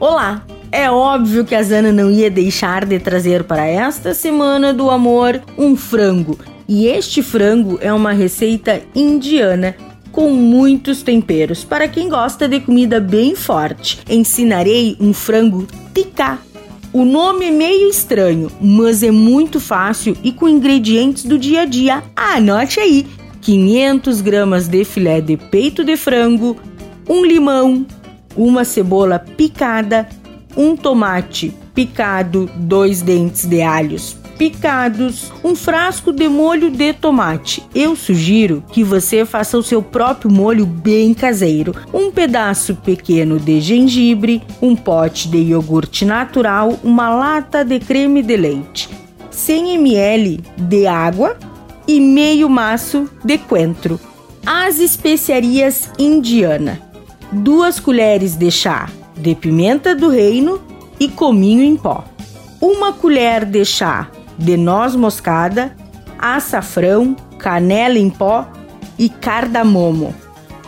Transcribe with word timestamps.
Olá! 0.00 0.46
É 0.72 0.90
óbvio 0.90 1.44
que 1.44 1.54
a 1.54 1.62
Zana 1.62 1.92
não 1.92 2.10
ia 2.10 2.30
deixar 2.30 2.86
de 2.86 2.98
trazer 2.98 3.44
para 3.44 3.66
esta 3.66 4.14
semana 4.14 4.72
do 4.72 4.90
amor 4.90 5.42
um 5.58 5.76
frango. 5.76 6.38
E 6.66 6.86
este 6.86 7.22
frango 7.22 7.78
é 7.82 7.92
uma 7.92 8.12
receita 8.12 8.80
indiana 8.94 9.76
com 10.10 10.30
muitos 10.30 11.02
temperos. 11.02 11.64
Para 11.64 11.86
quem 11.86 12.08
gosta 12.08 12.48
de 12.48 12.60
comida 12.60 12.98
bem 12.98 13.34
forte, 13.34 14.00
ensinarei 14.08 14.96
um 14.98 15.12
frango 15.12 15.66
tikka. 15.92 16.38
O 16.94 17.04
nome 17.04 17.48
é 17.48 17.50
meio 17.50 17.90
estranho, 17.90 18.50
mas 18.58 19.02
é 19.02 19.10
muito 19.10 19.60
fácil 19.60 20.16
e 20.24 20.32
com 20.32 20.48
ingredientes 20.48 21.24
do 21.24 21.38
dia 21.38 21.60
a 21.60 21.66
dia. 21.66 22.02
Anote 22.16 22.80
aí: 22.80 23.06
500 23.42 24.22
gramas 24.22 24.66
de 24.66 24.82
filé 24.82 25.20
de 25.20 25.36
peito 25.36 25.84
de 25.84 25.94
frango, 25.98 26.56
um 27.06 27.22
limão, 27.22 27.84
uma 28.36 28.64
cebola 28.64 29.18
picada, 29.18 30.08
um 30.56 30.76
tomate 30.76 31.54
picado, 31.74 32.50
dois 32.56 33.02
dentes 33.02 33.44
de 33.46 33.62
alhos 33.62 34.20
picados, 34.40 35.30
um 35.44 35.54
frasco 35.54 36.10
de 36.10 36.26
molho 36.26 36.70
de 36.70 36.94
tomate. 36.94 37.62
Eu 37.74 37.94
sugiro 37.94 38.64
que 38.72 38.82
você 38.82 39.26
faça 39.26 39.58
o 39.58 39.62
seu 39.62 39.82
próprio 39.82 40.32
molho 40.32 40.64
bem 40.64 41.12
caseiro. 41.12 41.74
Um 41.92 42.10
pedaço 42.10 42.74
pequeno 42.74 43.38
de 43.38 43.60
gengibre, 43.60 44.42
um 44.62 44.74
pote 44.74 45.28
de 45.28 45.36
iogurte 45.36 46.06
natural, 46.06 46.80
uma 46.82 47.10
lata 47.14 47.62
de 47.62 47.78
creme 47.80 48.22
de 48.22 48.34
leite, 48.34 48.88
100 49.30 49.74
ml 49.74 50.40
de 50.56 50.86
água 50.86 51.36
e 51.86 52.00
meio 52.00 52.48
maço 52.48 53.10
de 53.22 53.36
coentro. 53.36 54.00
As 54.46 54.80
especiarias 54.80 55.90
indiana 55.98 56.89
duas 57.32 57.78
colheres 57.78 58.34
de 58.36 58.50
chá 58.50 58.88
de 59.16 59.34
pimenta 59.34 59.94
do 59.94 60.08
reino 60.08 60.60
e 60.98 61.08
cominho 61.08 61.62
em 61.62 61.76
pó, 61.76 62.04
uma 62.60 62.92
colher 62.92 63.44
de 63.44 63.64
chá 63.64 64.08
de 64.36 64.56
noz 64.56 64.96
moscada, 64.96 65.76
açafrão, 66.18 67.14
canela 67.38 67.98
em 67.98 68.08
pó 68.08 68.46
e 68.98 69.08
cardamomo. 69.08 70.14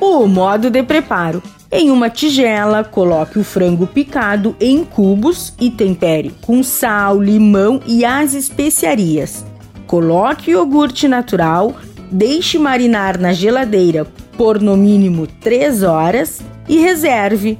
O 0.00 0.26
modo 0.26 0.68
de 0.70 0.82
preparo: 0.82 1.42
em 1.70 1.90
uma 1.90 2.10
tigela, 2.10 2.82
coloque 2.82 3.38
o 3.38 3.44
frango 3.44 3.86
picado 3.86 4.56
em 4.60 4.84
cubos 4.84 5.54
e 5.60 5.70
tempere 5.70 6.34
com 6.42 6.62
sal, 6.62 7.20
limão 7.20 7.80
e 7.86 8.04
as 8.04 8.34
especiarias. 8.34 9.44
Coloque 9.86 10.50
o 10.50 10.58
iogurte 10.58 11.06
natural, 11.06 11.74
deixe 12.10 12.58
marinar 12.58 13.18
na 13.18 13.32
geladeira 13.32 14.06
por 14.40 14.58
no 14.58 14.74
mínimo 14.74 15.26
3 15.26 15.82
horas 15.82 16.40
e 16.66 16.78
reserve. 16.78 17.58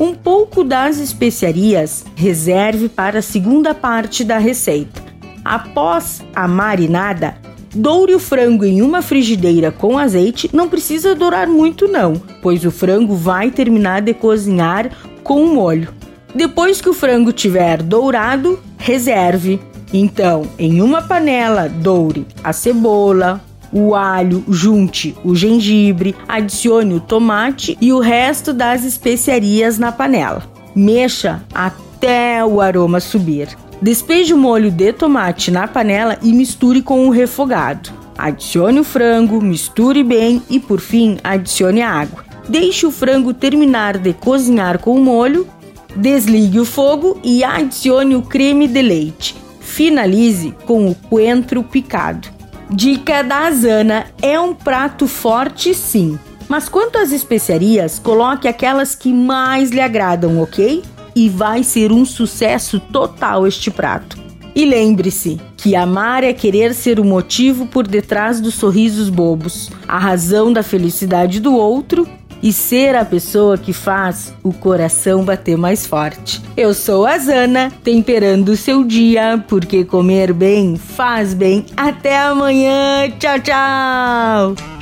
Um 0.00 0.14
pouco 0.14 0.64
das 0.64 0.96
especiarias 0.96 2.06
reserve 2.16 2.88
para 2.88 3.18
a 3.18 3.22
segunda 3.22 3.74
parte 3.74 4.24
da 4.24 4.38
receita. 4.38 5.02
Após 5.44 6.22
a 6.34 6.48
marinada, 6.48 7.36
doure 7.74 8.14
o 8.14 8.18
frango 8.18 8.64
em 8.64 8.80
uma 8.80 9.02
frigideira 9.02 9.70
com 9.70 9.98
azeite. 9.98 10.48
Não 10.54 10.70
precisa 10.70 11.14
dourar 11.14 11.46
muito 11.46 11.86
não, 11.86 12.14
pois 12.40 12.64
o 12.64 12.70
frango 12.70 13.14
vai 13.14 13.50
terminar 13.50 14.00
de 14.00 14.14
cozinhar 14.14 14.90
com 15.22 15.44
o 15.44 15.54
molho. 15.54 15.92
Depois 16.34 16.80
que 16.80 16.88
o 16.88 16.94
frango 16.94 17.30
tiver 17.30 17.82
dourado, 17.82 18.58
reserve. 18.78 19.60
Então, 19.92 20.46
em 20.58 20.80
uma 20.80 21.02
panela, 21.02 21.68
doure 21.68 22.26
a 22.42 22.54
cebola, 22.54 23.38
o 23.72 23.94
alho, 23.94 24.44
junte 24.48 25.16
o 25.24 25.34
gengibre, 25.34 26.14
adicione 26.28 26.94
o 26.94 27.00
tomate 27.00 27.76
e 27.80 27.92
o 27.92 28.00
resto 28.00 28.52
das 28.52 28.84
especiarias 28.84 29.78
na 29.78 29.90
panela. 29.90 30.42
Mexa 30.74 31.42
até 31.54 32.44
o 32.44 32.60
aroma 32.60 33.00
subir. 33.00 33.48
Despeje 33.80 34.32
o 34.32 34.38
molho 34.38 34.70
de 34.70 34.92
tomate 34.92 35.50
na 35.50 35.66
panela 35.66 36.18
e 36.22 36.32
misture 36.32 36.82
com 36.82 37.08
o 37.08 37.10
refogado. 37.10 37.90
Adicione 38.16 38.78
o 38.78 38.84
frango, 38.84 39.40
misture 39.40 40.04
bem 40.04 40.42
e 40.48 40.60
por 40.60 40.80
fim 40.80 41.18
adicione 41.24 41.82
a 41.82 41.90
água. 41.90 42.24
Deixe 42.48 42.86
o 42.86 42.90
frango 42.90 43.32
terminar 43.32 43.98
de 43.98 44.12
cozinhar 44.12 44.78
com 44.78 44.94
o 44.94 45.00
molho, 45.00 45.48
desligue 45.96 46.60
o 46.60 46.64
fogo 46.64 47.18
e 47.24 47.42
adicione 47.42 48.14
o 48.14 48.22
creme 48.22 48.68
de 48.68 48.82
leite. 48.82 49.36
Finalize 49.60 50.54
com 50.66 50.88
o 50.88 50.94
coentro 50.94 51.62
picado. 51.62 52.28
Dica 52.74 53.22
da 53.22 53.50
Zana: 53.50 54.06
é 54.22 54.40
um 54.40 54.54
prato 54.54 55.06
forte 55.06 55.74
sim, 55.74 56.18
mas 56.48 56.70
quanto 56.70 56.96
às 56.96 57.12
especiarias, 57.12 57.98
coloque 57.98 58.48
aquelas 58.48 58.94
que 58.94 59.12
mais 59.12 59.70
lhe 59.70 59.80
agradam, 59.80 60.40
ok? 60.40 60.82
E 61.14 61.28
vai 61.28 61.62
ser 61.62 61.92
um 61.92 62.06
sucesso 62.06 62.80
total 62.80 63.46
este 63.46 63.70
prato. 63.70 64.16
E 64.54 64.64
lembre-se 64.64 65.38
que 65.56 65.76
amar 65.76 66.24
é 66.24 66.32
querer 66.32 66.72
ser 66.72 66.98
o 66.98 67.04
motivo 67.04 67.66
por 67.66 67.86
detrás 67.86 68.40
dos 68.40 68.54
sorrisos 68.54 69.10
bobos, 69.10 69.70
a 69.86 69.98
razão 69.98 70.50
da 70.50 70.62
felicidade 70.62 71.40
do 71.40 71.54
outro 71.54 72.08
e 72.42 72.52
ser 72.52 72.96
a 72.96 73.04
pessoa 73.04 73.56
que 73.56 73.72
faz 73.72 74.34
o 74.42 74.52
coração 74.52 75.24
bater 75.24 75.56
mais 75.56 75.86
forte. 75.86 76.42
Eu 76.56 76.74
sou 76.74 77.06
a 77.06 77.16
Zana, 77.18 77.72
temperando 77.84 78.50
o 78.50 78.56
seu 78.56 78.84
dia, 78.84 79.42
porque 79.48 79.84
comer 79.84 80.32
bem 80.32 80.76
faz 80.76 81.34
bem. 81.34 81.64
Até 81.76 82.18
amanhã. 82.18 83.10
Tchau, 83.18 83.40
tchau. 83.40 84.81